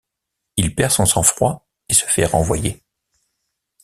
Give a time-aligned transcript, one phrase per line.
[0.57, 2.81] Il perd son sang-froid et se fait renvoyer.